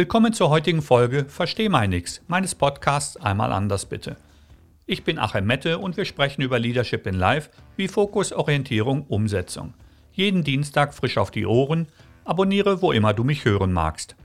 [0.00, 4.16] Willkommen zur heutigen Folge Versteh mal nix meines Podcasts Einmal anders bitte.
[4.86, 9.74] Ich bin Achim Mette und wir sprechen über Leadership in Life wie Fokus, Orientierung, Umsetzung.
[10.12, 11.86] Jeden Dienstag frisch auf die Ohren.
[12.24, 14.16] Abonniere, wo immer du mich hören magst.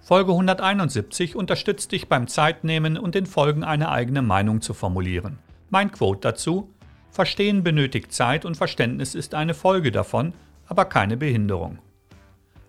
[0.00, 5.40] Folge 171 unterstützt dich beim Zeitnehmen und den Folgen eine eigene Meinung zu formulieren.
[5.70, 6.72] Mein Quote dazu:
[7.16, 10.34] Verstehen benötigt Zeit und Verständnis ist eine Folge davon,
[10.66, 11.78] aber keine Behinderung.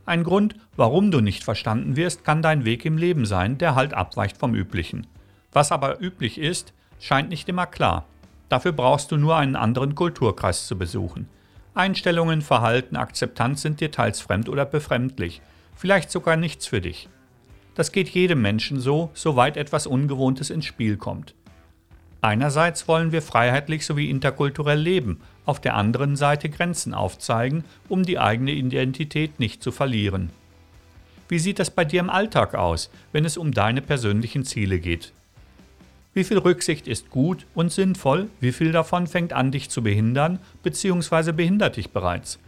[0.06, 3.94] Ein Grund, warum du nicht verstanden wirst, kann dein Weg im Leben sein, der halt
[3.94, 5.06] abweicht vom üblichen.
[5.52, 8.06] Was aber üblich ist, scheint nicht immer klar.
[8.48, 11.28] Dafür brauchst du nur einen anderen Kulturkreis zu besuchen.
[11.74, 15.42] Einstellungen, Verhalten, Akzeptanz sind dir teils fremd oder befremdlich,
[15.76, 17.10] vielleicht sogar nichts für dich.
[17.76, 21.36] Das geht jedem Menschen so, soweit etwas Ungewohntes ins Spiel kommt.
[22.22, 28.20] Einerseits wollen wir freiheitlich sowie interkulturell leben, auf der anderen Seite Grenzen aufzeigen, um die
[28.20, 30.32] eigene Identität nicht zu verlieren.
[31.30, 35.14] Wie sieht das bei dir im Alltag aus, wenn es um deine persönlichen Ziele geht?
[36.14, 40.40] Wie viel Rücksicht ist gut und sinnvoll, wie viel davon fängt an, dich zu behindern
[40.64, 41.32] bzw.
[41.32, 42.40] behindert dich bereits?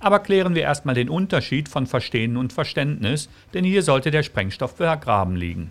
[0.00, 4.76] Aber klären wir erstmal den Unterschied von Verstehen und Verständnis, denn hier sollte der Sprengstoff
[4.78, 5.70] vergraben liegen.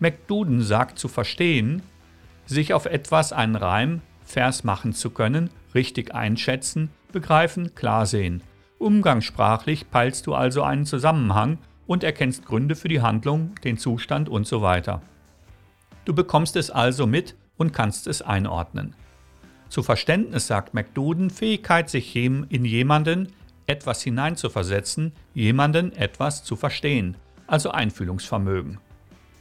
[0.00, 1.82] McDuden sagt zu verstehen,
[2.48, 8.42] sich auf etwas einen Reim, Vers machen zu können, richtig einschätzen, begreifen, klar sehen.
[8.78, 14.46] Umgangssprachlich peilst du also einen Zusammenhang und erkennst Gründe für die Handlung, den Zustand und
[14.46, 15.02] so weiter.
[16.04, 18.94] Du bekommst es also mit und kannst es einordnen.
[19.68, 23.32] Zu Verständnis sagt McDuden Fähigkeit, sich in jemanden,
[23.66, 28.78] etwas hineinzuversetzen, jemanden etwas zu verstehen, also Einfühlungsvermögen.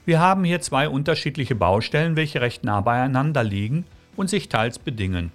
[0.08, 3.84] Wir haben hier zwei unterschiedliche Baustellen, welche recht nah beieinander liegen
[4.16, 5.34] und sich teils bedingen,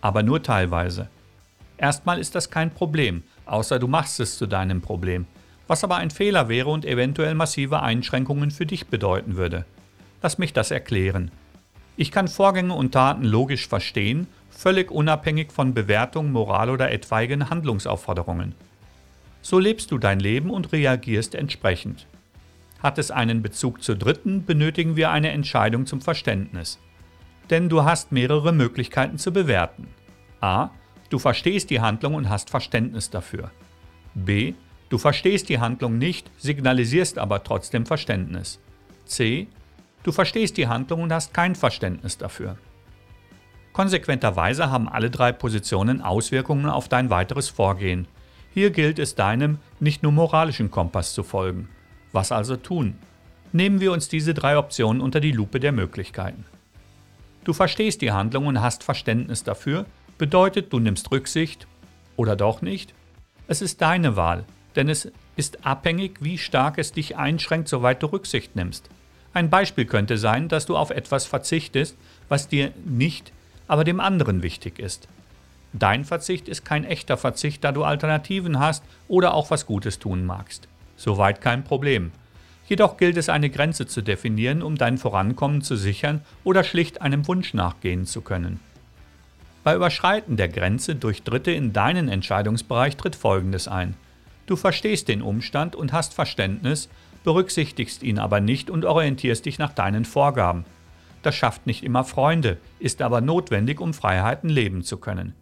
[0.00, 1.10] aber nur teilweise.
[1.76, 5.26] Erstmal ist das kein Problem, außer du machst es zu deinem Problem,
[5.66, 9.66] was aber ein Fehler wäre und eventuell massive Einschränkungen für dich bedeuten würde.
[10.22, 11.30] Lass mich das erklären.
[11.98, 18.54] Ich kann Vorgänge und Taten logisch verstehen völlig unabhängig von Bewertung, Moral oder etwaigen Handlungsaufforderungen.
[19.42, 22.06] So lebst du dein Leben und reagierst entsprechend.
[22.84, 26.78] Hat es einen Bezug zu Dritten, benötigen wir eine Entscheidung zum Verständnis.
[27.48, 29.88] Denn du hast mehrere Möglichkeiten zu bewerten.
[30.42, 30.68] A.
[31.08, 33.50] Du verstehst die Handlung und hast Verständnis dafür.
[34.14, 34.52] B.
[34.90, 38.60] Du verstehst die Handlung nicht, signalisierst aber trotzdem Verständnis.
[39.06, 39.48] C.
[40.02, 42.58] Du verstehst die Handlung und hast kein Verständnis dafür.
[43.72, 48.06] Konsequenterweise haben alle drei Positionen Auswirkungen auf dein weiteres Vorgehen.
[48.52, 51.70] Hier gilt es deinem nicht nur moralischen Kompass zu folgen.
[52.14, 52.94] Was also tun?
[53.50, 56.44] Nehmen wir uns diese drei Optionen unter die Lupe der Möglichkeiten.
[57.42, 59.84] Du verstehst die Handlung und hast Verständnis dafür,
[60.16, 61.66] bedeutet du nimmst Rücksicht
[62.14, 62.94] oder doch nicht?
[63.48, 64.44] Es ist deine Wahl,
[64.76, 68.88] denn es ist abhängig, wie stark es dich einschränkt, soweit du Rücksicht nimmst.
[69.32, 71.96] Ein Beispiel könnte sein, dass du auf etwas verzichtest,
[72.28, 73.32] was dir nicht
[73.66, 75.08] aber dem anderen wichtig ist.
[75.72, 80.24] Dein Verzicht ist kein echter Verzicht, da du Alternativen hast oder auch was Gutes tun
[80.24, 80.68] magst.
[80.96, 82.12] Soweit kein Problem.
[82.66, 87.26] Jedoch gilt es, eine Grenze zu definieren, um dein Vorankommen zu sichern oder schlicht einem
[87.28, 88.60] Wunsch nachgehen zu können.
[89.64, 93.94] Bei Überschreiten der Grenze durch Dritte in deinen Entscheidungsbereich tritt Folgendes ein.
[94.46, 96.88] Du verstehst den Umstand und hast Verständnis,
[97.24, 100.64] berücksichtigst ihn aber nicht und orientierst dich nach deinen Vorgaben.
[101.22, 105.34] Das schafft nicht immer Freunde, ist aber notwendig, um Freiheiten leben zu können.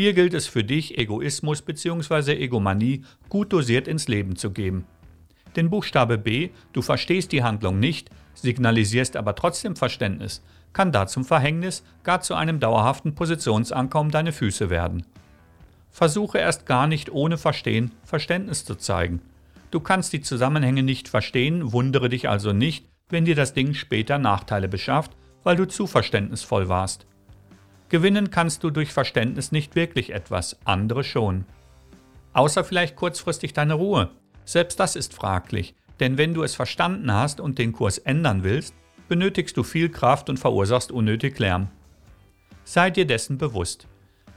[0.00, 2.32] Hier gilt es für dich, Egoismus bzw.
[2.32, 4.86] Egomanie gut dosiert ins Leben zu geben.
[5.56, 11.26] Den Buchstabe B, du verstehst die Handlung nicht, signalisierst aber trotzdem Verständnis, kann da zum
[11.26, 15.04] Verhängnis, gar zu einem dauerhaften Positionsanker um deine Füße werden.
[15.90, 19.20] Versuche erst gar nicht ohne Verstehen Verständnis zu zeigen.
[19.70, 24.16] Du kannst die Zusammenhänge nicht verstehen, wundere dich also nicht, wenn dir das Ding später
[24.16, 25.10] Nachteile beschafft
[25.42, 27.06] weil du zu verständnisvoll warst.
[27.90, 31.44] Gewinnen kannst du durch Verständnis nicht wirklich etwas, andere schon.
[32.32, 34.10] Außer vielleicht kurzfristig deine Ruhe.
[34.44, 38.74] Selbst das ist fraglich, denn wenn du es verstanden hast und den Kurs ändern willst,
[39.08, 41.68] benötigst du viel Kraft und verursachst unnötig Lärm.
[42.62, 43.88] Sei dir dessen bewusst.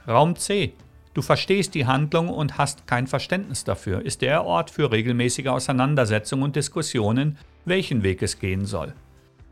[0.08, 0.74] Raum C.
[1.14, 6.42] Du verstehst die Handlung und hast kein Verständnis dafür, ist der Ort für regelmäßige Auseinandersetzungen
[6.42, 8.94] und Diskussionen, welchen Weg es gehen soll.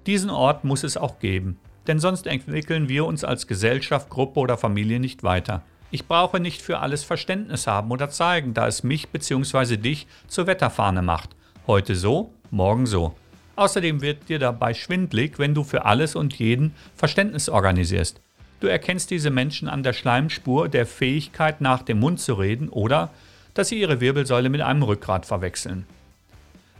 [0.06, 4.56] Diesen Ort muss es auch geben, denn sonst entwickeln wir uns als Gesellschaft, Gruppe oder
[4.56, 5.62] Familie nicht weiter.
[5.90, 9.76] Ich brauche nicht für alles Verständnis haben oder zeigen, da es mich bzw.
[9.76, 11.30] dich zur Wetterfahne macht.
[11.66, 13.14] Heute so, morgen so.
[13.56, 18.20] Außerdem wird dir dabei schwindlig, wenn du für alles und jeden Verständnis organisierst.
[18.60, 23.10] Du erkennst diese Menschen an der Schleimspur der Fähigkeit, nach dem Mund zu reden oder
[23.54, 25.84] dass sie ihre Wirbelsäule mit einem Rückgrat verwechseln.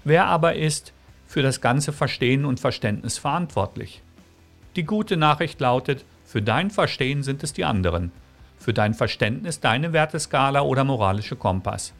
[0.04, 0.92] Wer aber ist
[1.26, 4.02] für das ganze Verstehen und Verständnis verantwortlich?
[4.74, 8.10] Die gute Nachricht lautet, für dein Verstehen sind es die anderen,
[8.56, 11.92] für dein Verständnis deine Werteskala oder moralische Kompass.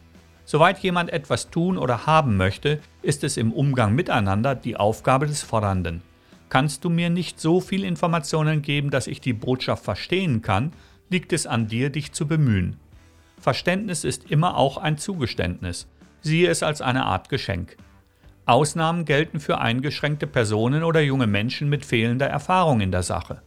[0.45, 5.43] Soweit jemand etwas tun oder haben möchte, ist es im Umgang miteinander die Aufgabe des
[5.43, 6.01] Fordernden.
[6.49, 10.73] Kannst du mir nicht so viel Informationen geben, dass ich die Botschaft verstehen kann,
[11.09, 12.77] liegt es an dir, dich zu bemühen.
[13.39, 15.87] Verständnis ist immer auch ein Zugeständnis.
[16.21, 17.77] Siehe es als eine Art Geschenk.
[18.45, 23.41] Ausnahmen gelten für eingeschränkte Personen oder junge Menschen mit fehlender Erfahrung in der Sache.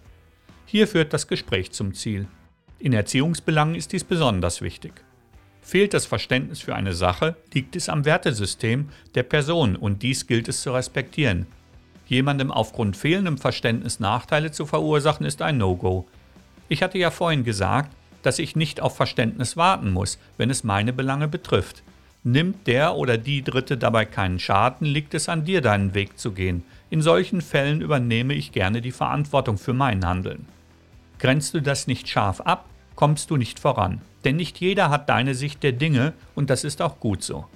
[0.65, 2.27] Hier führt das Gespräch zum Ziel.
[2.79, 4.93] In Erziehungsbelangen ist dies besonders wichtig.
[5.61, 10.49] Fehlt das Verständnis für eine Sache, liegt es am Wertesystem der Person und dies gilt
[10.49, 11.47] es zu respektieren,
[12.07, 16.07] Jemandem aufgrund fehlendem Verständnis Nachteile zu verursachen, ist ein No-Go.
[16.69, 20.93] Ich hatte ja vorhin gesagt, dass ich nicht auf Verständnis warten muss, wenn es meine
[20.93, 21.83] Belange betrifft.
[22.29, 26.33] Nimmt der oder die Dritte dabei keinen Schaden, liegt es an dir, deinen Weg zu
[26.33, 26.65] gehen.
[26.91, 30.49] In solchen Fällen übernehme ich gerne die Verantwortung für mein Handeln.
[31.21, 32.65] Grenzt du das nicht scharf ab,
[32.97, 34.01] kommst du nicht voran.
[34.25, 37.47] Denn nicht jeder hat deine Sicht der Dinge und das ist auch gut so.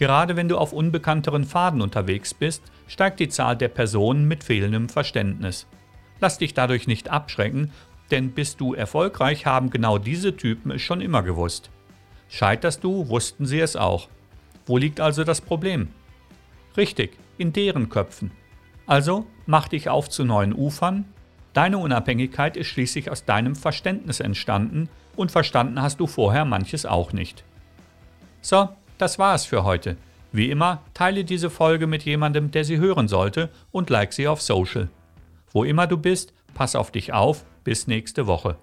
[0.00, 4.88] Gerade wenn du auf unbekannteren Pfaden unterwegs bist, steigt die Zahl der Personen mit fehlendem
[4.88, 5.68] Verständnis.
[6.18, 7.70] Lass dich dadurch nicht abschrecken,
[8.10, 11.70] denn bist du erfolgreich, haben genau diese Typen es schon immer gewusst.
[12.28, 14.08] Scheiterst du, wussten sie es auch.
[14.66, 15.88] Wo liegt also das Problem?
[16.76, 18.32] Richtig, in deren Köpfen.
[18.86, 21.04] Also mach dich auf zu neuen Ufern.
[21.52, 27.12] Deine Unabhängigkeit ist schließlich aus deinem Verständnis entstanden und verstanden hast du vorher manches auch
[27.12, 27.44] nicht.
[28.42, 28.68] So,
[28.98, 29.96] das war es für heute.
[30.32, 34.42] Wie immer, teile diese Folge mit jemandem, der sie hören sollte und like sie auf
[34.42, 34.88] Social.
[35.52, 37.44] Wo immer du bist, pass auf dich auf.
[37.64, 38.56] Bis nächste Woche.